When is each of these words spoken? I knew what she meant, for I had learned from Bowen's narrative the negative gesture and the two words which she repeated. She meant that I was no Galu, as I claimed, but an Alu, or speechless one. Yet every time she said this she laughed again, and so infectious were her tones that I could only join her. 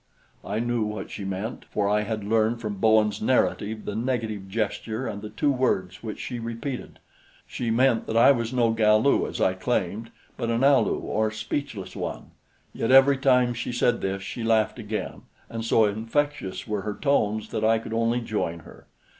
I 0.43 0.57
knew 0.57 0.81
what 0.83 1.11
she 1.11 1.23
meant, 1.23 1.65
for 1.65 1.87
I 1.87 2.01
had 2.01 2.23
learned 2.23 2.59
from 2.59 2.77
Bowen's 2.77 3.21
narrative 3.21 3.85
the 3.85 3.93
negative 3.95 4.49
gesture 4.49 5.05
and 5.05 5.21
the 5.21 5.29
two 5.29 5.51
words 5.51 6.01
which 6.01 6.17
she 6.19 6.39
repeated. 6.39 6.97
She 7.45 7.69
meant 7.69 8.07
that 8.07 8.17
I 8.17 8.31
was 8.31 8.51
no 8.51 8.71
Galu, 8.71 9.27
as 9.27 9.39
I 9.39 9.53
claimed, 9.53 10.09
but 10.37 10.49
an 10.49 10.63
Alu, 10.63 10.97
or 10.97 11.29
speechless 11.29 11.95
one. 11.95 12.31
Yet 12.73 12.89
every 12.89 13.17
time 13.17 13.53
she 13.53 13.71
said 13.71 14.01
this 14.01 14.23
she 14.23 14.41
laughed 14.43 14.79
again, 14.79 15.21
and 15.51 15.63
so 15.63 15.85
infectious 15.85 16.67
were 16.67 16.81
her 16.81 16.95
tones 16.95 17.49
that 17.49 17.63
I 17.63 17.77
could 17.77 17.93
only 17.93 18.21
join 18.21 18.61
her. 18.61 18.87